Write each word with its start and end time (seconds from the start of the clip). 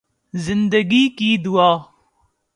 زندگی 0.33 1.09
کی 1.17 1.37
دعا 1.45 1.71